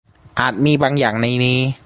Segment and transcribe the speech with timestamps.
[0.39, 1.59] อาจมีบางอย่างในนี้